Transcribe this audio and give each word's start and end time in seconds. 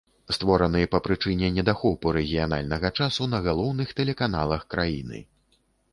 Створаны 0.35 0.79
па 0.93 0.99
прычыне 1.07 1.47
недахопу 1.57 2.13
рэгіянальнага 2.17 2.93
часу 3.03 3.27
на 3.35 3.43
галоўных 3.49 3.87
тэлеканалах 4.01 4.61
краіны. 4.77 5.19